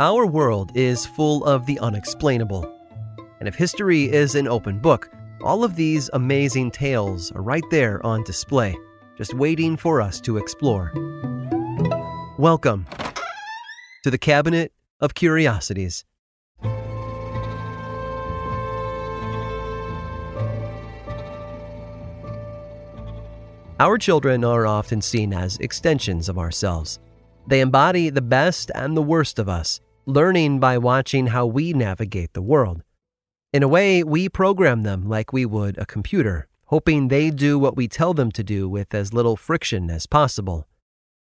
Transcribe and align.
Our 0.00 0.24
world 0.24 0.72
is 0.74 1.04
full 1.04 1.44
of 1.44 1.66
the 1.66 1.78
unexplainable. 1.78 2.64
And 3.38 3.46
if 3.46 3.54
history 3.54 4.10
is 4.10 4.34
an 4.34 4.48
open 4.48 4.78
book, 4.78 5.10
all 5.42 5.62
of 5.62 5.76
these 5.76 6.08
amazing 6.14 6.70
tales 6.70 7.30
are 7.32 7.42
right 7.42 7.62
there 7.70 8.00
on 8.06 8.24
display, 8.24 8.74
just 9.18 9.34
waiting 9.34 9.76
for 9.76 10.00
us 10.00 10.18
to 10.22 10.38
explore. 10.38 10.90
Welcome 12.38 12.86
to 14.02 14.10
the 14.10 14.16
Cabinet 14.16 14.72
of 15.00 15.12
Curiosities. 15.12 16.06
Our 23.78 23.98
children 23.98 24.44
are 24.44 24.66
often 24.66 25.02
seen 25.02 25.34
as 25.34 25.58
extensions 25.58 26.30
of 26.30 26.38
ourselves. 26.38 27.00
They 27.46 27.60
embody 27.60 28.08
the 28.08 28.22
best 28.22 28.70
and 28.74 28.96
the 28.96 29.02
worst 29.02 29.38
of 29.38 29.46
us, 29.46 29.78
learning 30.10 30.60
by 30.60 30.76
watching 30.76 31.28
how 31.28 31.46
we 31.46 31.72
navigate 31.72 32.32
the 32.32 32.42
world. 32.42 32.82
In 33.52 33.62
a 33.62 33.68
way, 33.68 34.02
we 34.02 34.28
program 34.28 34.82
them 34.82 35.08
like 35.08 35.32
we 35.32 35.46
would 35.46 35.78
a 35.78 35.86
computer, 35.86 36.48
hoping 36.66 37.08
they 37.08 37.30
do 37.30 37.58
what 37.58 37.76
we 37.76 37.88
tell 37.88 38.12
them 38.12 38.30
to 38.32 38.44
do 38.44 38.68
with 38.68 38.94
as 38.94 39.14
little 39.14 39.36
friction 39.36 39.88
as 39.90 40.06
possible. 40.06 40.66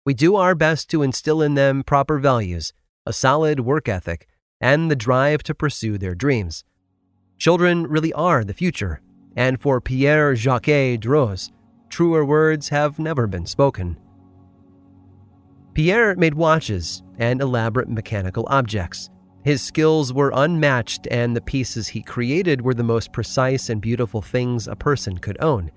We 0.05 0.15
do 0.15 0.37
our 0.37 0.55
best 0.55 0.91
to 0.91 1.03
instill 1.03 1.41
in 1.41 1.55
them 1.55 1.83
proper 1.83 2.19
values, 2.19 2.73
a 3.07 3.13
solid 3.13 3.61
work 3.61 3.89
ethic, 3.89 4.29
and 4.61 4.91
the 4.91 4.97
drive 4.97 5.43
to 5.45 5.55
pursue 5.55 5.99
their 5.99 6.15
dreams. 6.15 6.65
Children 7.39 7.87
really 7.87 8.13
are 8.13 8.45
the 8.45 8.55
future, 8.55 9.01
and 9.35 9.61
for 9.61 9.81
Pierre 9.81 10.35
Jaquet 10.35 11.01
Droz, 11.01 11.53
truer 11.89 12.25
words 12.25 12.69
have 12.69 12.99
never 12.99 13.27
been 13.27 13.47
spoken. 13.47 13.97
Pierre 15.75 16.15
made 16.15 16.35
watches 16.35 17.03
and 17.19 17.41
elaborate 17.41 17.89
mechanical 17.89 18.47
objects. 18.49 19.11
His 19.43 19.61
skills 19.61 20.13
were 20.13 20.33
unmatched, 20.35 21.09
and 21.11 21.37
the 21.37 21.41
pieces 21.41 21.89
he 21.89 22.01
created 22.01 22.63
were 22.63 22.75
the 22.75 22.85
most 22.85 23.13
precise 23.13 23.69
and 23.69 23.81
beautiful 23.81 24.23
things 24.23 24.69
a 24.69 24.77
person 24.77 25.19
could 25.19 25.37
own. 25.43 25.73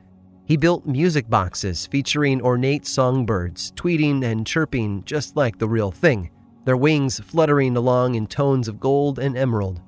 He 0.45 0.55
built 0.55 0.85
music 0.85 1.29
boxes 1.29 1.87
featuring 1.87 2.41
ornate 2.41 2.85
songbirds, 2.85 3.73
tweeting 3.73 4.23
and 4.23 4.45
chirping 4.45 5.03
just 5.03 5.35
like 5.35 5.57
the 5.57 5.67
real 5.67 5.91
thing, 5.91 6.29
their 6.63 6.77
wings 6.77 7.19
fluttering 7.19 7.75
along 7.75 8.15
in 8.15 8.27
tones 8.27 8.67
of 8.67 8.79
gold 8.79 9.17
and 9.17 9.35
emerald. 9.35 9.81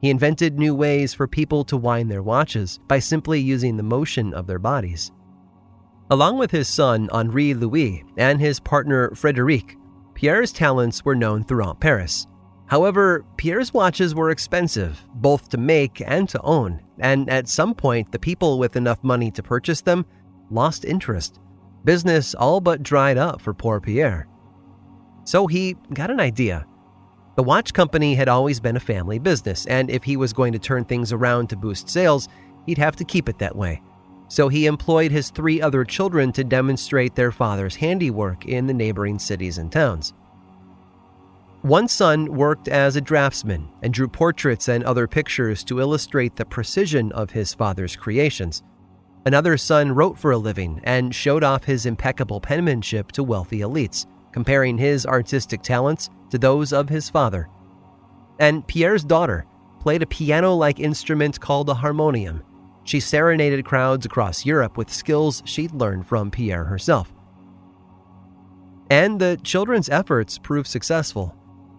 He 0.00 0.10
invented 0.10 0.58
new 0.58 0.74
ways 0.74 1.14
for 1.14 1.28
people 1.28 1.62
to 1.64 1.76
wind 1.76 2.10
their 2.10 2.22
watches 2.22 2.80
by 2.88 2.98
simply 2.98 3.38
using 3.38 3.76
the 3.76 3.84
motion 3.84 4.34
of 4.34 4.48
their 4.48 4.58
bodies. 4.58 5.12
Along 6.12 6.36
with 6.36 6.50
his 6.50 6.68
son 6.68 7.08
Henri 7.10 7.54
Louis 7.54 8.04
and 8.18 8.38
his 8.38 8.60
partner 8.60 9.08
Frédéric, 9.12 9.76
Pierre's 10.12 10.52
talents 10.52 11.06
were 11.06 11.14
known 11.14 11.42
throughout 11.42 11.80
Paris. 11.80 12.26
However, 12.66 13.24
Pierre's 13.38 13.72
watches 13.72 14.14
were 14.14 14.28
expensive, 14.28 15.08
both 15.14 15.48
to 15.48 15.56
make 15.56 16.02
and 16.06 16.28
to 16.28 16.38
own, 16.42 16.82
and 16.98 17.30
at 17.30 17.48
some 17.48 17.74
point, 17.74 18.12
the 18.12 18.18
people 18.18 18.58
with 18.58 18.76
enough 18.76 19.02
money 19.02 19.30
to 19.30 19.42
purchase 19.42 19.80
them 19.80 20.04
lost 20.50 20.84
interest. 20.84 21.40
Business 21.82 22.34
all 22.34 22.60
but 22.60 22.82
dried 22.82 23.16
up 23.16 23.40
for 23.40 23.54
poor 23.54 23.80
Pierre. 23.80 24.28
So 25.24 25.46
he 25.46 25.76
got 25.94 26.10
an 26.10 26.20
idea. 26.20 26.66
The 27.36 27.42
watch 27.42 27.72
company 27.72 28.16
had 28.16 28.28
always 28.28 28.60
been 28.60 28.76
a 28.76 28.80
family 28.80 29.18
business, 29.18 29.64
and 29.64 29.88
if 29.88 30.04
he 30.04 30.18
was 30.18 30.34
going 30.34 30.52
to 30.52 30.58
turn 30.58 30.84
things 30.84 31.10
around 31.10 31.48
to 31.48 31.56
boost 31.56 31.88
sales, 31.88 32.28
he'd 32.66 32.76
have 32.76 32.96
to 32.96 33.04
keep 33.06 33.30
it 33.30 33.38
that 33.38 33.56
way 33.56 33.80
so 34.32 34.48
he 34.48 34.64
employed 34.64 35.12
his 35.12 35.28
three 35.28 35.60
other 35.60 35.84
children 35.84 36.32
to 36.32 36.42
demonstrate 36.42 37.14
their 37.14 37.30
father's 37.30 37.76
handiwork 37.76 38.46
in 38.46 38.66
the 38.66 38.72
neighboring 38.72 39.18
cities 39.18 39.58
and 39.58 39.70
towns. 39.70 40.14
One 41.60 41.86
son 41.86 42.34
worked 42.34 42.66
as 42.66 42.96
a 42.96 43.02
draftsman 43.02 43.68
and 43.82 43.92
drew 43.92 44.08
portraits 44.08 44.68
and 44.68 44.84
other 44.84 45.06
pictures 45.06 45.62
to 45.64 45.80
illustrate 45.80 46.36
the 46.36 46.46
precision 46.46 47.12
of 47.12 47.32
his 47.32 47.52
father's 47.52 47.94
creations. 47.94 48.62
Another 49.26 49.58
son 49.58 49.92
wrote 49.92 50.18
for 50.18 50.30
a 50.30 50.38
living 50.38 50.80
and 50.82 51.14
showed 51.14 51.44
off 51.44 51.64
his 51.64 51.84
impeccable 51.84 52.40
penmanship 52.40 53.12
to 53.12 53.22
wealthy 53.22 53.58
elites, 53.58 54.06
comparing 54.32 54.78
his 54.78 55.04
artistic 55.04 55.60
talents 55.60 56.08
to 56.30 56.38
those 56.38 56.72
of 56.72 56.88
his 56.88 57.10
father. 57.10 57.50
And 58.40 58.66
Pierre's 58.66 59.04
daughter 59.04 59.44
played 59.78 60.00
a 60.00 60.06
piano 60.06 60.54
like 60.54 60.80
instrument 60.80 61.38
called 61.38 61.68
a 61.68 61.74
harmonium 61.74 62.42
she 62.84 63.00
serenaded 63.00 63.64
crowds 63.64 64.06
across 64.06 64.46
Europe 64.46 64.76
with 64.76 64.92
skills 64.92 65.42
she'd 65.44 65.72
learned 65.72 66.06
from 66.06 66.30
Pierre 66.30 66.64
herself. 66.64 67.12
And 68.90 69.20
the 69.20 69.40
children's 69.42 69.88
efforts 69.88 70.38
proved 70.38 70.68
successful. 70.68 71.36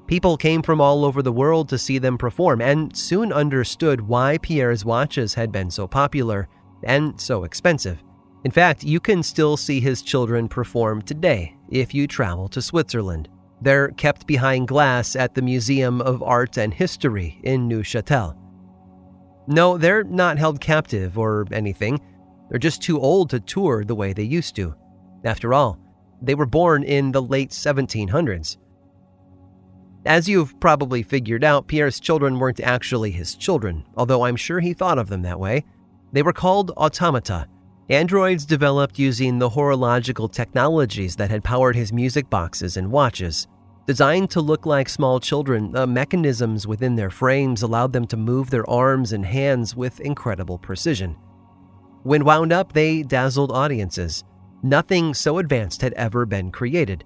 People 0.08 0.36
came 0.36 0.62
from 0.62 0.81
all 0.81 1.06
over 1.06 1.22
the 1.22 1.31
world 1.31 1.69
to 1.69 1.78
see 1.78 1.97
them 1.97 2.18
perform 2.18 2.62
and 2.62 2.96
soon 2.96 3.31
understood 3.31 4.02
why 4.02 4.38
Pierre's 4.40 4.84
watches 4.84 5.34
had 5.34 5.52
been 5.52 5.72
so 5.72 5.88
popular 5.88 6.47
and 6.84 7.20
so 7.20 7.44
expensive. 7.44 8.03
In 8.44 8.52
fact, 8.52 8.84
you 8.84 9.00
can 9.00 9.24
still 9.24 9.56
see 9.56 9.80
his 9.80 10.02
children 10.02 10.50
perform 10.50 11.02
today 11.02 11.56
if 11.70 11.94
you 11.94 12.08
travel 12.08 12.50
to 12.50 12.62
Switzerland. 12.62 13.30
They're 13.62 13.90
kept 13.91 14.28
behind 14.28 14.68
glass 14.68 15.16
at 15.16 15.35
the 15.35 15.41
Museum 15.41 16.02
of 16.02 16.22
Art 16.22 16.58
and 16.58 16.74
History 16.74 17.40
in 17.44 17.70
Neuchâtel. 17.70 18.35
No, 19.47 19.77
they're 19.77 20.03
not 20.03 20.37
held 20.37 20.61
captive 20.61 21.17
or 21.17 21.45
anything. 21.51 21.99
They're 22.49 22.59
just 22.59 22.81
too 22.81 22.99
old 22.99 23.29
to 23.31 23.39
tour 23.39 23.83
the 23.83 23.95
way 23.95 24.13
they 24.13 24.23
used 24.23 24.55
to. 24.55 24.75
After 25.23 25.53
all, 25.53 25.79
they 26.21 26.35
were 26.35 26.45
born 26.45 26.83
in 26.83 27.11
the 27.11 27.21
late 27.21 27.49
1700s. 27.49 28.57
As 30.05 30.27
you've 30.27 30.59
probably 30.59 31.01
figured 31.01 31.43
out, 31.43 31.67
Pierre's 31.67 31.99
children 31.99 32.37
weren't 32.37 32.59
actually 32.59 33.11
his 33.11 33.35
children, 33.35 33.85
although 33.95 34.25
I'm 34.25 34.35
sure 34.35 34.59
he 34.59 34.73
thought 34.73 34.97
of 34.97 35.07
them 35.07 35.21
that 35.21 35.39
way. 35.39 35.63
They 36.11 36.21
were 36.21 36.33
called 36.33 36.71
automata, 36.71 37.47
androids 37.89 38.45
developed 38.45 38.99
using 38.99 39.39
the 39.39 39.49
horological 39.49 40.27
technologies 40.27 41.15
that 41.15 41.31
had 41.31 41.43
powered 41.43 41.75
his 41.75 41.93
music 41.93 42.29
boxes 42.29 42.77
and 42.77 42.91
watches. 42.91 43.47
Designed 43.85 44.29
to 44.29 44.39
look 44.39 44.66
like 44.66 44.88
small 44.88 45.19
children, 45.19 45.73
the 45.73 45.85
mechanisms 45.85 46.66
within 46.66 46.95
their 46.95 47.09
frames 47.09 47.61
allowed 47.61 47.91
them 47.91 48.07
to 48.07 48.16
move 48.16 48.49
their 48.49 48.69
arms 48.69 49.11
and 49.11 49.25
hands 49.25 49.75
with 49.75 49.99
incredible 49.99 50.57
precision. 50.57 51.17
When 52.03 52.23
wound 52.23 52.53
up, 52.53 52.72
they 52.72 53.03
dazzled 53.03 53.51
audiences. 53.51 54.23
Nothing 54.61 55.13
so 55.13 55.38
advanced 55.38 55.81
had 55.81 55.91
ever 55.93 56.25
been 56.25 56.49
created. 56.49 57.03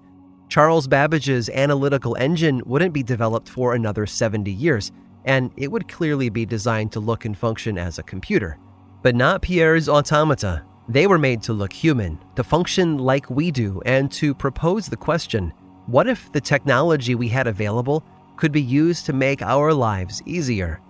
Charles 0.48 0.86
Babbage's 0.86 1.50
analytical 1.50 2.16
engine 2.16 2.62
wouldn't 2.64 2.94
be 2.94 3.02
developed 3.02 3.48
for 3.48 3.74
another 3.74 4.06
70 4.06 4.48
years, 4.52 4.92
and 5.24 5.50
it 5.56 5.72
would 5.72 5.88
clearly 5.88 6.28
be 6.28 6.46
designed 6.46 6.92
to 6.92 7.00
look 7.00 7.24
and 7.24 7.36
function 7.36 7.76
as 7.76 7.98
a 7.98 8.04
computer. 8.04 8.56
But 9.02 9.16
not 9.16 9.42
Pierre's 9.42 9.88
automata. 9.88 10.62
They 10.88 11.08
were 11.08 11.18
made 11.18 11.42
to 11.42 11.52
look 11.52 11.72
human, 11.72 12.20
to 12.36 12.44
function 12.44 12.98
like 12.98 13.28
we 13.28 13.50
do, 13.50 13.82
and 13.84 14.12
to 14.12 14.32
propose 14.32 14.86
the 14.86 14.96
question 14.96 15.52
what 15.88 16.06
if 16.06 16.30
the 16.32 16.40
technology 16.40 17.14
we 17.14 17.28
had 17.28 17.46
available 17.46 18.04
could 18.36 18.52
be 18.52 18.60
used 18.60 19.06
to 19.06 19.14
make 19.14 19.40
our 19.40 19.72
lives 19.72 20.22
easier? 20.26 20.80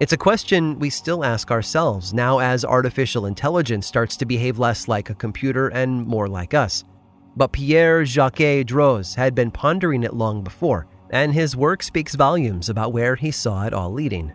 It's 0.00 0.14
a 0.14 0.16
question 0.16 0.78
we 0.78 0.88
still 0.88 1.22
ask 1.22 1.50
ourselves 1.50 2.14
now 2.14 2.38
as 2.38 2.64
artificial 2.64 3.26
intelligence 3.26 3.86
starts 3.86 4.16
to 4.16 4.26
behave 4.26 4.58
less 4.58 4.88
like 4.88 5.10
a 5.10 5.14
computer 5.14 5.68
and 5.68 6.06
more 6.06 6.26
like 6.26 6.54
us. 6.54 6.84
But 7.36 7.52
Pierre 7.52 8.02
Jaquet 8.02 8.64
Droz 8.64 9.14
had 9.14 9.34
been 9.34 9.50
pondering 9.50 10.04
it 10.04 10.14
long 10.14 10.42
before, 10.42 10.86
and 11.10 11.34
his 11.34 11.54
work 11.54 11.82
speaks 11.82 12.14
volumes 12.14 12.70
about 12.70 12.94
where 12.94 13.14
he 13.14 13.30
saw 13.30 13.66
it 13.66 13.74
all 13.74 13.92
leading. 13.92 14.32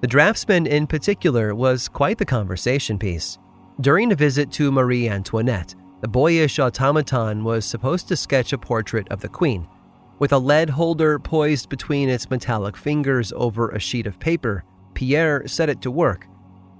The 0.00 0.06
draftsman, 0.06 0.66
in 0.66 0.86
particular, 0.86 1.54
was 1.54 1.86
quite 1.86 2.16
the 2.16 2.24
conversation 2.24 2.98
piece. 2.98 3.38
During 3.82 4.10
a 4.10 4.16
visit 4.16 4.50
to 4.52 4.72
Marie 4.72 5.08
Antoinette, 5.08 5.74
the 6.00 6.08
boyish 6.08 6.58
automaton 6.58 7.44
was 7.44 7.64
supposed 7.64 8.08
to 8.08 8.16
sketch 8.16 8.52
a 8.52 8.58
portrait 8.58 9.08
of 9.10 9.20
the 9.20 9.28
queen. 9.28 9.66
With 10.18 10.32
a 10.32 10.38
lead 10.38 10.70
holder 10.70 11.18
poised 11.18 11.68
between 11.68 12.08
its 12.08 12.30
metallic 12.30 12.76
fingers 12.76 13.32
over 13.36 13.70
a 13.70 13.78
sheet 13.78 14.06
of 14.06 14.18
paper, 14.18 14.64
Pierre 14.94 15.46
set 15.46 15.68
it 15.68 15.80
to 15.82 15.90
work. 15.90 16.26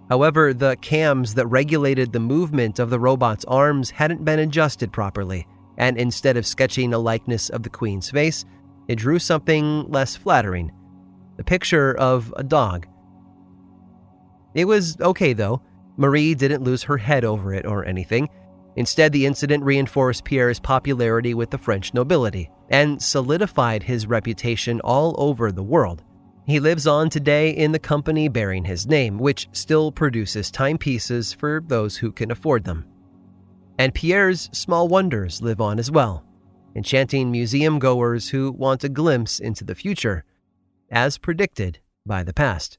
However, 0.08 0.52
the 0.52 0.76
cams 0.80 1.34
that 1.34 1.46
regulated 1.46 2.12
the 2.12 2.20
movement 2.20 2.78
of 2.78 2.90
the 2.90 2.98
robot's 2.98 3.44
arms 3.46 3.90
hadn't 3.90 4.24
been 4.24 4.40
adjusted 4.40 4.92
properly, 4.92 5.46
and 5.78 5.96
instead 5.96 6.36
of 6.36 6.46
sketching 6.46 6.92
a 6.92 6.98
likeness 6.98 7.48
of 7.48 7.62
the 7.62 7.70
Queen's 7.70 8.10
face, 8.10 8.44
it 8.88 8.96
drew 8.96 9.18
something 9.18 9.88
less 9.90 10.16
flattering 10.16 10.72
the 11.36 11.44
picture 11.44 11.96
of 11.96 12.34
a 12.36 12.42
dog. 12.42 12.86
It 14.54 14.66
was 14.66 15.00
okay, 15.00 15.32
though. 15.32 15.62
Marie 15.96 16.34
didn't 16.34 16.64
lose 16.64 16.82
her 16.82 16.98
head 16.98 17.24
over 17.24 17.54
it 17.54 17.64
or 17.64 17.84
anything. 17.86 18.28
Instead, 18.80 19.12
the 19.12 19.26
incident 19.26 19.62
reinforced 19.62 20.24
Pierre's 20.24 20.58
popularity 20.58 21.34
with 21.34 21.50
the 21.50 21.58
French 21.58 21.92
nobility 21.92 22.48
and 22.70 23.02
solidified 23.02 23.82
his 23.82 24.06
reputation 24.06 24.80
all 24.80 25.14
over 25.18 25.52
the 25.52 25.62
world. 25.62 26.02
He 26.46 26.60
lives 26.60 26.86
on 26.86 27.10
today 27.10 27.50
in 27.50 27.72
the 27.72 27.78
company 27.78 28.28
bearing 28.28 28.64
his 28.64 28.86
name, 28.86 29.18
which 29.18 29.48
still 29.52 29.92
produces 29.92 30.50
timepieces 30.50 31.34
for 31.34 31.62
those 31.66 31.98
who 31.98 32.10
can 32.10 32.30
afford 32.30 32.64
them. 32.64 32.86
And 33.78 33.94
Pierre's 33.94 34.48
small 34.54 34.88
wonders 34.88 35.42
live 35.42 35.60
on 35.60 35.78
as 35.78 35.90
well, 35.90 36.24
enchanting 36.74 37.30
museum 37.30 37.80
goers 37.80 38.30
who 38.30 38.50
want 38.50 38.82
a 38.82 38.88
glimpse 38.88 39.38
into 39.38 39.62
the 39.62 39.74
future, 39.74 40.24
as 40.90 41.18
predicted 41.18 41.80
by 42.06 42.22
the 42.22 42.32
past. 42.32 42.78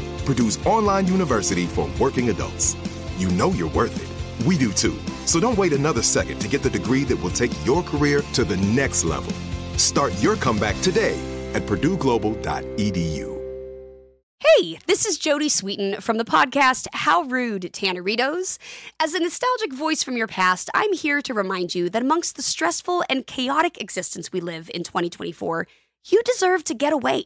Purdue's 0.25 0.63
online 0.65 1.07
university 1.07 1.65
for 1.65 1.89
working 1.99 2.29
adults. 2.29 2.75
You 3.17 3.29
know 3.29 3.51
you're 3.51 3.69
worth 3.69 3.95
it. 4.01 4.45
We 4.45 4.57
do 4.57 4.71
too. 4.71 4.97
So 5.25 5.39
don't 5.39 5.57
wait 5.57 5.73
another 5.73 6.01
second 6.01 6.39
to 6.39 6.47
get 6.47 6.63
the 6.63 6.69
degree 6.69 7.03
that 7.05 7.21
will 7.21 7.29
take 7.29 7.51
your 7.65 7.83
career 7.83 8.21
to 8.33 8.43
the 8.43 8.57
next 8.57 9.03
level. 9.03 9.33
Start 9.77 10.13
your 10.21 10.35
comeback 10.35 10.79
today 10.81 11.19
at 11.53 11.63
purdueglobal.edu. 11.63 13.41
Hey, 14.39 14.79
this 14.87 15.05
is 15.05 15.19
Jodie 15.19 15.51
Sweetin 15.51 16.01
from 16.01 16.17
the 16.17 16.25
podcast 16.25 16.87
How 16.93 17.21
Rude, 17.23 17.71
Tanneritos. 17.73 18.57
As 18.99 19.13
a 19.13 19.19
nostalgic 19.19 19.71
voice 19.71 20.01
from 20.01 20.17
your 20.17 20.27
past, 20.27 20.69
I'm 20.73 20.93
here 20.93 21.21
to 21.21 21.33
remind 21.33 21.75
you 21.75 21.89
that 21.91 22.01
amongst 22.01 22.35
the 22.35 22.41
stressful 22.41 23.03
and 23.07 23.27
chaotic 23.27 23.79
existence 23.79 24.31
we 24.31 24.41
live 24.41 24.69
in 24.73 24.83
2024, 24.83 25.67
you 26.05 26.23
deserve 26.23 26.63
to 26.65 26.73
get 26.73 26.91
away. 26.91 27.25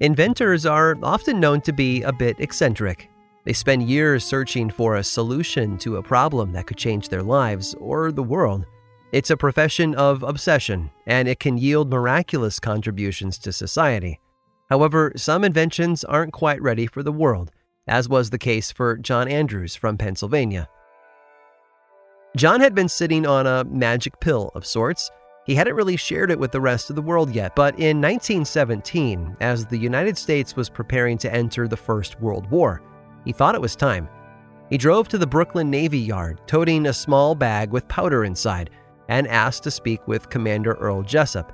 Inventors 0.00 0.64
are 0.64 0.96
often 1.02 1.38
known 1.38 1.60
to 1.60 1.72
be 1.74 2.00
a 2.02 2.12
bit 2.12 2.40
eccentric. 2.40 3.10
They 3.44 3.52
spend 3.52 3.88
years 3.88 4.24
searching 4.24 4.70
for 4.70 4.96
a 4.96 5.04
solution 5.04 5.76
to 5.78 5.96
a 5.96 6.02
problem 6.02 6.52
that 6.52 6.66
could 6.66 6.78
change 6.78 7.10
their 7.10 7.22
lives 7.22 7.74
or 7.78 8.10
the 8.10 8.22
world. 8.22 8.64
It's 9.12 9.30
a 9.30 9.36
profession 9.36 9.94
of 9.94 10.22
obsession, 10.22 10.90
and 11.06 11.28
it 11.28 11.38
can 11.38 11.58
yield 11.58 11.90
miraculous 11.90 12.58
contributions 12.60 13.36
to 13.38 13.52
society. 13.52 14.20
However, 14.70 15.12
some 15.16 15.44
inventions 15.44 16.04
aren't 16.04 16.32
quite 16.32 16.62
ready 16.62 16.86
for 16.86 17.02
the 17.02 17.12
world, 17.12 17.50
as 17.86 18.08
was 18.08 18.30
the 18.30 18.38
case 18.38 18.72
for 18.72 18.96
John 18.96 19.28
Andrews 19.28 19.76
from 19.76 19.98
Pennsylvania. 19.98 20.68
John 22.36 22.60
had 22.60 22.76
been 22.76 22.88
sitting 22.88 23.26
on 23.26 23.48
a 23.48 23.64
magic 23.64 24.20
pill 24.20 24.52
of 24.54 24.64
sorts. 24.64 25.10
He 25.46 25.56
hadn't 25.56 25.74
really 25.74 25.96
shared 25.96 26.30
it 26.30 26.38
with 26.38 26.52
the 26.52 26.60
rest 26.60 26.88
of 26.88 26.94
the 26.94 27.02
world 27.02 27.34
yet, 27.34 27.56
but 27.56 27.74
in 27.74 28.00
1917, 28.00 29.36
as 29.40 29.66
the 29.66 29.76
United 29.76 30.16
States 30.16 30.54
was 30.54 30.70
preparing 30.70 31.18
to 31.18 31.34
enter 31.34 31.66
the 31.66 31.76
First 31.76 32.20
World 32.20 32.48
War, 32.48 32.82
he 33.24 33.32
thought 33.32 33.56
it 33.56 33.60
was 33.60 33.74
time. 33.74 34.08
He 34.68 34.78
drove 34.78 35.08
to 35.08 35.18
the 35.18 35.26
Brooklyn 35.26 35.70
Navy 35.70 35.98
Yard, 35.98 36.40
toting 36.46 36.86
a 36.86 36.92
small 36.92 37.34
bag 37.34 37.72
with 37.72 37.88
powder 37.88 38.24
inside, 38.24 38.70
and 39.08 39.26
asked 39.26 39.64
to 39.64 39.70
speak 39.72 40.06
with 40.06 40.30
Commander 40.30 40.74
Earl 40.74 41.02
Jessup. 41.02 41.52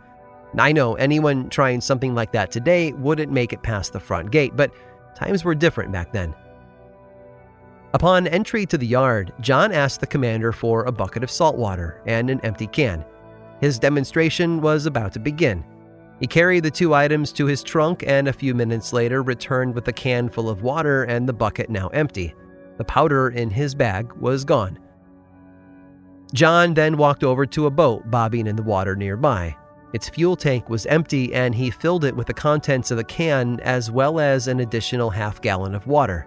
I 0.58 0.72
know 0.72 0.94
anyone 0.96 1.48
trying 1.48 1.80
something 1.80 2.14
like 2.14 2.32
that 2.32 2.50
today 2.50 2.92
wouldn't 2.92 3.32
make 3.32 3.54
it 3.54 3.62
past 3.62 3.94
the 3.94 4.00
front 4.00 4.30
gate, 4.30 4.54
but 4.54 4.72
times 5.14 5.42
were 5.42 5.54
different 5.54 5.90
back 5.90 6.12
then. 6.12 6.34
Upon 7.94 8.26
entry 8.26 8.66
to 8.66 8.78
the 8.78 8.86
yard, 8.86 9.32
John 9.40 9.72
asked 9.72 10.00
the 10.00 10.06
commander 10.06 10.52
for 10.52 10.84
a 10.84 10.92
bucket 10.92 11.22
of 11.22 11.30
salt 11.30 11.56
water 11.56 12.02
and 12.06 12.28
an 12.28 12.40
empty 12.42 12.66
can. 12.66 13.04
His 13.60 13.78
demonstration 13.78 14.60
was 14.60 14.86
about 14.86 15.12
to 15.14 15.18
begin. 15.18 15.64
He 16.20 16.26
carried 16.26 16.64
the 16.64 16.70
two 16.70 16.94
items 16.94 17.32
to 17.32 17.46
his 17.46 17.62
trunk 17.62 18.04
and 18.06 18.28
a 18.28 18.32
few 18.32 18.54
minutes 18.54 18.92
later 18.92 19.22
returned 19.22 19.74
with 19.74 19.88
a 19.88 19.92
can 19.92 20.28
full 20.28 20.48
of 20.48 20.62
water 20.62 21.04
and 21.04 21.28
the 21.28 21.32
bucket 21.32 21.70
now 21.70 21.88
empty. 21.88 22.34
The 22.78 22.84
powder 22.84 23.28
in 23.28 23.50
his 23.50 23.74
bag 23.74 24.12
was 24.14 24.44
gone. 24.44 24.78
John 26.34 26.74
then 26.74 26.96
walked 26.96 27.22
over 27.22 27.46
to 27.46 27.66
a 27.66 27.70
boat 27.70 28.10
bobbing 28.10 28.46
in 28.46 28.56
the 28.56 28.62
water 28.62 28.96
nearby. 28.96 29.56
Its 29.92 30.08
fuel 30.08 30.36
tank 30.36 30.68
was 30.68 30.84
empty 30.86 31.32
and 31.32 31.54
he 31.54 31.70
filled 31.70 32.04
it 32.04 32.16
with 32.16 32.26
the 32.26 32.34
contents 32.34 32.90
of 32.90 32.96
the 32.96 33.04
can 33.04 33.60
as 33.60 33.90
well 33.90 34.18
as 34.18 34.48
an 34.48 34.60
additional 34.60 35.10
half 35.10 35.40
gallon 35.40 35.74
of 35.74 35.86
water. 35.86 36.26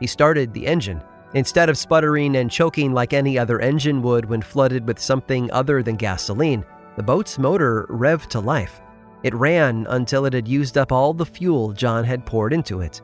He 0.00 0.06
started 0.06 0.52
the 0.52 0.66
engine. 0.66 1.02
Instead 1.34 1.68
of 1.68 1.78
sputtering 1.78 2.36
and 2.36 2.50
choking 2.50 2.92
like 2.92 3.12
any 3.12 3.38
other 3.38 3.60
engine 3.60 4.00
would 4.02 4.24
when 4.24 4.42
flooded 4.42 4.86
with 4.86 4.98
something 4.98 5.50
other 5.52 5.82
than 5.82 5.96
gasoline, 5.96 6.64
the 6.96 7.02
boat's 7.02 7.38
motor 7.38 7.86
revved 7.90 8.28
to 8.28 8.40
life. 8.40 8.80
It 9.22 9.34
ran 9.34 9.86
until 9.90 10.24
it 10.24 10.32
had 10.32 10.48
used 10.48 10.78
up 10.78 10.92
all 10.92 11.12
the 11.12 11.26
fuel 11.26 11.72
John 11.72 12.04
had 12.04 12.24
poured 12.24 12.52
into 12.52 12.80
it. 12.80 13.02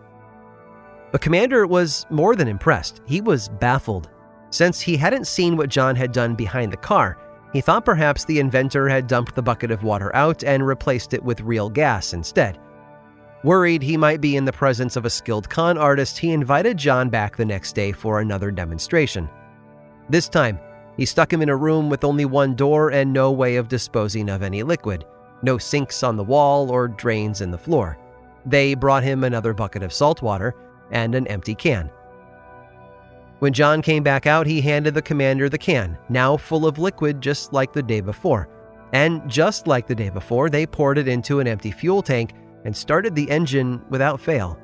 The 1.11 1.19
commander 1.19 1.67
was 1.67 2.07
more 2.11 2.37
than 2.37 2.49
impressed. 2.49 3.03
He 3.05 3.21
was 3.21 3.49
baffled. 3.49 4.09
Since 4.51 4.81
he 4.81 4.97
hadn't 4.97 5.27
seen 5.27 5.57
what 5.57 5.69
John 5.69 5.97
had 5.97 6.13
done 6.13 6.35
behind 6.35 6.73
the 6.73 6.79
car, 6.79 7.19
he 7.53 7.61
thought 7.61 7.85
perhaps 7.85 8.25
the 8.25 8.39
inventor 8.39 8.89
had 8.89 9.07
dumped 9.07 9.35
the 9.35 9.43
bucket 9.43 9.71
of 9.71 9.83
water 9.83 10.15
out 10.17 10.43
and 10.43 10.67
replaced 10.67 11.13
it 11.13 11.23
with 11.23 11.41
real 11.43 11.69
gas 11.69 12.15
instead. 12.15 12.59
Worried 13.45 13.83
he 13.83 13.97
might 13.97 14.21
be 14.21 14.37
in 14.37 14.45
the 14.45 14.53
presence 14.53 14.95
of 14.95 15.05
a 15.05 15.11
skilled 15.11 15.51
con 15.51 15.77
artist, 15.77 16.17
he 16.19 16.31
invited 16.31 16.77
John 16.77 17.09
back 17.09 17.37
the 17.37 17.45
next 17.45 17.75
day 17.75 17.91
for 17.91 18.21
another 18.21 18.51
demonstration. 18.51 19.29
This 20.09 20.29
time, 20.29 20.59
He 20.97 21.07
stuck 21.07 21.33
him 21.33 21.43
in 21.43 21.49
a 21.49 21.57
room 21.57 21.89
with 21.89 22.05
only 22.05 22.25
one 22.25 22.55
door 22.55 22.91
and 22.91 23.13
no 23.13 23.33
way 23.33 23.57
of 23.57 23.69
disposing 23.69 24.29
of 24.29 24.43
any 24.43 24.63
liquid, 24.63 25.05
no 25.43 25.57
sinks 25.59 26.03
on 26.03 26.17
the 26.17 26.25
wall 26.25 26.71
or 26.71 26.89
drains 26.89 27.41
in 27.41 27.51
the 27.51 27.59
floor. 27.59 27.99
They 28.45 28.75
brought 28.75 29.03
him 29.03 29.25
another 29.25 29.55
bucket 29.55 29.83
of 29.83 29.93
salt 29.93 30.21
water 30.21 30.55
and 30.91 31.15
an 31.15 31.27
empty 31.29 31.55
can. 31.55 31.91
When 33.39 33.53
John 33.53 33.83
came 33.83 34.03
back 34.03 34.27
out, 34.27 34.47
he 34.47 34.61
handed 34.61 34.95
the 34.95 35.03
commander 35.03 35.49
the 35.49 35.59
can, 35.59 35.99
now 36.09 36.37
full 36.37 36.67
of 36.67 36.79
liquid 36.79 37.21
just 37.21 37.53
like 37.53 37.73
the 37.73 37.83
day 37.83 38.01
before. 38.01 38.49
And 38.93 39.29
just 39.29 39.67
like 39.67 39.87
the 39.87 39.95
day 39.95 40.11
before, 40.11 40.51
they 40.51 40.67
poured 40.67 40.99
it 40.99 41.09
into 41.09 41.41
an 41.41 41.49
empty 41.49 41.71
fuel 41.71 42.03
tank 42.03 42.35
and 42.65 42.77
started 42.77 43.15
the 43.15 43.31
engine 43.31 43.83
without 43.91 44.21
fail. 44.21 44.59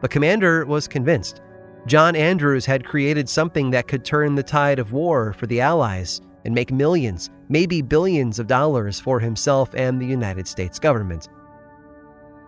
The 0.00 0.08
commander 0.08 0.64
was 0.66 0.88
convinced. 0.88 1.40
John 1.86 2.16
Andrews 2.16 2.64
had 2.66 2.84
created 2.84 3.28
something 3.28 3.70
that 3.70 3.88
could 3.88 4.04
turn 4.04 4.34
the 4.34 4.42
tide 4.42 4.78
of 4.78 4.92
war 4.92 5.32
for 5.34 5.46
the 5.46 5.60
Allies 5.60 6.20
and 6.44 6.54
make 6.54 6.72
millions, 6.72 7.30
maybe 7.48 7.82
billions 7.82 8.38
of 8.38 8.46
dollars 8.46 9.00
for 9.00 9.20
himself 9.20 9.74
and 9.74 10.00
the 10.00 10.06
United 10.06 10.46
States 10.46 10.78
government. 10.78 11.28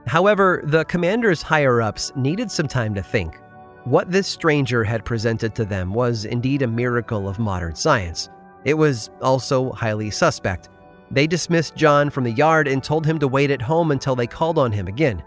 However, 0.07 0.63
the 0.65 0.85
commander's 0.85 1.43
higher 1.43 1.83
ups 1.83 2.13
needed 2.15 2.51
some 2.51 2.69
time 2.69 2.95
to 2.95 3.03
think. 3.03 3.39
What 3.85 4.11
this 4.11 4.27
stranger 4.27 4.85
had 4.85 5.05
presented 5.05 5.55
to 5.57 5.65
them 5.65 5.93
was 5.93 6.25
indeed 6.25 6.63
a 6.63 6.67
miracle 6.67 7.29
of 7.29 7.39
modern 7.39 7.75
science. 7.75 8.29
It 8.65 8.75
was 8.75 9.11
also 9.21 9.73
highly 9.73 10.11
suspect. 10.11 10.69
They 11.11 11.27
dismissed 11.27 11.77
John 11.77 12.11
from 12.11 12.25
the 12.25 12.33
yard 12.33 12.67
and 12.67 12.83
told 12.83 13.07
him 13.07 13.19
to 13.21 13.29
wait 13.29 13.51
at 13.51 13.63
home 13.63 13.91
until 13.91 14.17
they 14.17 14.27
called 14.27 14.59
on 14.59 14.73
him 14.73 14.89
again. 14.89 15.23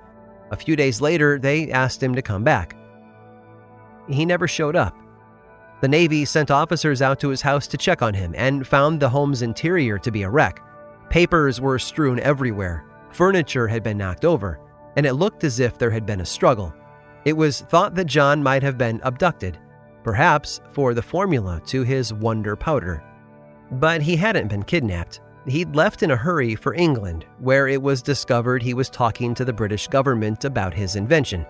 A 0.52 0.58
few 0.58 0.76
days 0.76 1.00
later, 1.00 1.40
they 1.40 1.72
asked 1.72 2.02
him 2.02 2.16
to 2.16 2.22
come 2.22 2.44
back. 2.44 2.76
He 4.10 4.26
never 4.26 4.48
showed 4.48 4.76
up. 4.76 4.96
The 5.82 5.88
Navy 5.88 6.26
sent 6.26 6.52
officers 6.52 7.02
out 7.02 7.20
to 7.22 7.30
his 7.30 7.42
house 7.42 7.68
to 7.68 7.78
check 7.78 8.02
on 8.02 8.14
him 8.14 8.34
and 8.36 8.68
found 8.68 9.00
the 9.00 9.10
home's 9.10 9.42
interior 9.42 9.98
to 10.00 10.12
be 10.12 10.24
a 10.24 10.30
wreck. 10.30 10.62
Papers 11.10 11.62
were 11.62 11.80
strewn 11.80 12.20
everywhere, 12.20 12.86
furniture 13.12 13.68
had 13.68 13.82
been 13.82 13.98
knocked 13.98 14.26
over, 14.26 14.60
and 14.98 15.06
it 15.06 15.14
looked 15.14 15.44
as 15.44 15.60
if 15.60 15.78
there 15.78 15.92
had 15.92 16.06
been 16.06 16.22
a 16.22 16.26
struggle. 16.26 16.74
It 17.24 17.34
was 17.34 17.62
thought 17.62 17.96
that 17.96 18.06
John 18.06 18.44
might 18.44 18.64
have 18.64 18.78
been 18.78 19.00
abducted, 19.04 19.58
perhaps 20.04 20.60
for 20.72 20.94
the 20.94 21.02
formula 21.02 21.62
to 21.68 21.84
his 21.84 22.14
wonder 22.14 22.56
powder. 22.56 23.04
But 23.72 24.02
he 24.02 24.16
hadn't 24.16 24.50
been 24.50 24.64
kidnapped. 24.64 25.22
He'd 25.48 25.76
left 25.76 26.04
in 26.04 26.12
a 26.12 26.16
hurry 26.16 26.56
for 26.56 26.74
England, 26.74 27.26
where 27.40 27.68
it 27.68 27.82
was 27.82 28.02
discovered 28.02 28.62
he 28.62 28.74
was 28.74 28.90
talking 28.90 29.34
to 29.36 29.46
the 29.46 29.54
British 29.54 29.88
government 29.88 30.46
about 30.46 30.74
his 30.74 30.96
invention. 30.96 31.46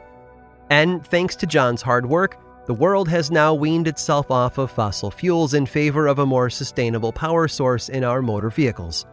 And 0.69 1.05
thanks 1.05 1.35
to 1.37 1.47
John's 1.47 1.81
hard 1.81 2.05
work, 2.05 2.37
the 2.67 2.73
world 2.73 3.09
has 3.09 3.31
now 3.31 3.53
weaned 3.53 3.87
itself 3.87 4.29
off 4.29 4.59
of 4.59 4.69
fossil 4.69 5.09
fuels 5.09 5.55
in 5.55 5.65
favor 5.65 6.05
of 6.05 6.19
a 6.19 6.25
more 6.25 6.51
sustainable 6.51 7.11
power 7.11 7.47
source 7.47 7.89
in 7.89 8.03
our 8.03 8.21
motor 8.21 8.51
vehicles. 8.51 9.07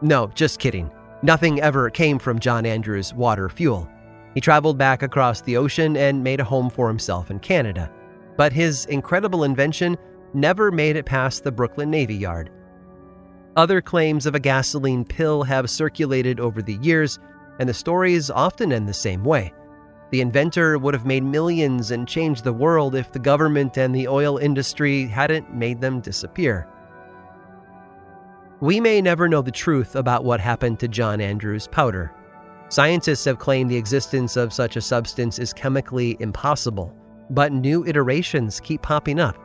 No, 0.00 0.28
just 0.28 0.58
kidding. 0.58 0.90
Nothing 1.22 1.60
ever 1.60 1.90
came 1.90 2.18
from 2.18 2.38
John 2.38 2.64
Andrews' 2.64 3.12
water 3.12 3.48
fuel. 3.48 3.88
He 4.34 4.40
traveled 4.40 4.78
back 4.78 5.02
across 5.02 5.42
the 5.42 5.58
ocean 5.58 5.96
and 5.96 6.24
made 6.24 6.40
a 6.40 6.44
home 6.44 6.70
for 6.70 6.88
himself 6.88 7.30
in 7.30 7.38
Canada. 7.40 7.92
But 8.38 8.54
his 8.54 8.86
incredible 8.86 9.44
invention 9.44 9.98
never 10.32 10.72
made 10.72 10.96
it 10.96 11.04
past 11.04 11.44
the 11.44 11.52
Brooklyn 11.52 11.90
Navy 11.90 12.14
Yard. 12.14 12.50
Other 13.56 13.82
claims 13.82 14.24
of 14.24 14.34
a 14.34 14.40
gasoline 14.40 15.04
pill 15.04 15.42
have 15.42 15.68
circulated 15.68 16.40
over 16.40 16.62
the 16.62 16.78
years, 16.80 17.18
and 17.58 17.68
the 17.68 17.74
stories 17.74 18.30
often 18.30 18.72
end 18.72 18.88
the 18.88 18.94
same 18.94 19.22
way. 19.24 19.52
The 20.10 20.22
inventor 20.22 20.78
would 20.78 20.94
have 20.94 21.06
made 21.06 21.22
millions 21.22 21.90
and 21.90 22.08
changed 22.08 22.44
the 22.44 22.52
world 22.52 22.94
if 22.94 23.12
the 23.12 23.18
government 23.18 23.76
and 23.76 23.94
the 23.94 24.08
oil 24.08 24.38
industry 24.38 25.06
hadn't 25.06 25.54
made 25.54 25.80
them 25.80 26.00
disappear. 26.00 26.66
We 28.60 28.80
may 28.80 29.02
never 29.02 29.28
know 29.28 29.42
the 29.42 29.50
truth 29.50 29.96
about 29.96 30.24
what 30.24 30.40
happened 30.40 30.78
to 30.80 30.88
John 30.88 31.20
Andrews' 31.20 31.66
powder. 31.66 32.12
Scientists 32.68 33.24
have 33.26 33.38
claimed 33.38 33.70
the 33.70 33.76
existence 33.76 34.36
of 34.36 34.52
such 34.52 34.76
a 34.76 34.80
substance 34.80 35.38
is 35.38 35.52
chemically 35.52 36.16
impossible, 36.20 36.94
but 37.28 37.52
new 37.52 37.84
iterations 37.84 38.60
keep 38.60 38.80
popping 38.80 39.20
up. 39.20 39.36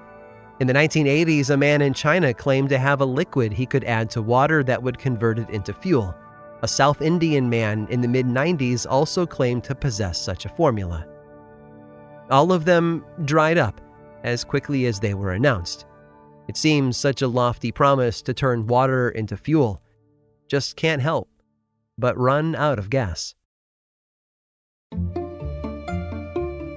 In 0.59 0.67
the 0.67 0.73
1980s, 0.73 1.51
a 1.51 1.57
man 1.57 1.81
in 1.81 1.93
China 1.93 2.33
claimed 2.33 2.69
to 2.69 2.79
have 2.79 3.01
a 3.01 3.05
liquid 3.05 3.53
he 3.53 3.65
could 3.65 3.83
add 3.83 4.09
to 4.11 4.21
water 4.21 4.63
that 4.63 4.81
would 4.81 4.97
convert 4.97 5.37
it 5.37 5.49
into 5.51 5.73
fuel. 5.73 6.15
A 6.63 6.67
South 6.67 7.01
Indian 7.01 7.47
man 7.47 7.87
in 7.91 8.01
the 8.01 8.07
mid 8.07 8.25
90s 8.25 8.87
also 8.89 9.25
claimed 9.25 9.63
to 9.65 9.75
possess 9.75 10.19
such 10.19 10.45
a 10.45 10.49
formula. 10.49 11.05
All 12.31 12.51
of 12.51 12.65
them 12.65 13.05
dried 13.25 13.57
up 13.57 13.79
as 14.23 14.43
quickly 14.43 14.87
as 14.87 14.99
they 14.99 15.13
were 15.13 15.33
announced. 15.33 15.85
It 16.47 16.57
seems 16.57 16.97
such 16.97 17.21
a 17.21 17.27
lofty 17.27 17.71
promise 17.71 18.21
to 18.23 18.33
turn 18.33 18.67
water 18.67 19.09
into 19.09 19.37
fuel. 19.37 19.81
Just 20.47 20.75
can't 20.75 21.01
help 21.01 21.29
but 21.97 22.17
run 22.17 22.55
out 22.55 22.79
of 22.79 22.89
gas. 22.89 23.33